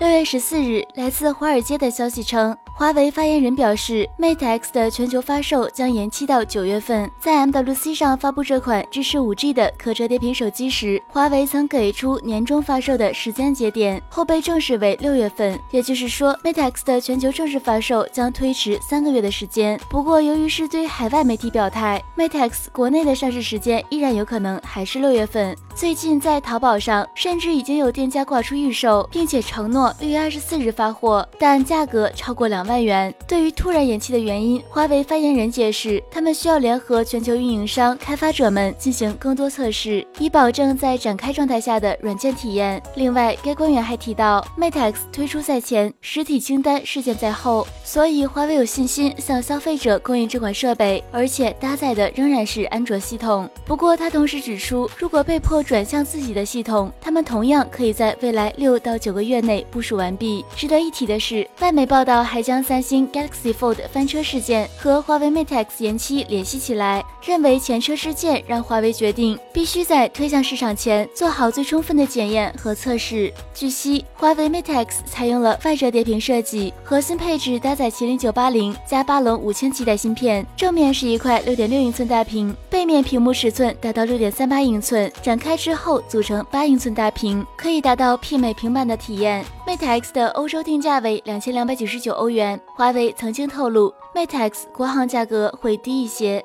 [0.00, 2.56] 六月十四日，来自华尔街的消息称。
[2.72, 7.10] 华为发言人表示，Mate X 的全球发售将延期到九月份。
[7.20, 15.60] 在 MWC 上发布这款支持 5G 的可折叠屏手机时，华为曾给出年终发售的时间节点，后被证实为六月份。
[15.70, 19.78] 也就是说，Mate X 的全球正式发售将推迟三个月的时间。
[19.90, 25.54] 不过，由于是对海外媒体表态，Mate X 国内的上市时间依然有可能还是六月份。
[25.80, 32.84] 最近在淘宝上，甚至已经有店家挂出预售，并且承诺六月二十四日发货，但价格超过两万。
[32.84, 33.14] 元。
[33.26, 42.82] 对于突然延期的原因，华为发言人解释，他们需要联合全球运营商、开发者们进行更多测试，以保证在展开状态下的软件体验。
[42.94, 53.48] 另外，该官员还提到，Mate X 推出在前，实体清单事件在后，所以华为有信心向消费者供应这款设备，而且搭载的仍然是安卓系统。
[53.64, 60.44] 不过，他同时指出，如果被迫转向自己的系统，他们同样可以在未来六到九个月内部署完毕。
[60.56, 73.32] 值得一提的是，外媒报道还将三星 Galaxy Fold 翻车事件和华为 Mate X 延期联系起来，认为前车之鉴让华为决定必须在推向市场前做好最充分的检验和测试。
[73.54, 89.44] 据悉，华为 Mate X 采用了外折叠屏设计，核心配置搭载麒麟九八零加八龙五千基带芯片，正面是一块六点六英寸大屏，背面屏幕尺寸达到六点三八英寸，展开开之后组成八英寸大屏，可以达到媲美平板的体验。
[89.66, 92.60] Mate X 的欧洲定价为两千两百九十九欧元。
[92.76, 96.44] 华为曾经透露，Mate X 国行价格会低一些。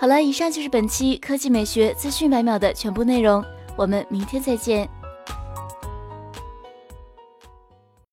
[0.00, 3.44] 好了，以上就是本期科技美学资讯百秒的全部内容，
[3.76, 4.88] 我们明天再见。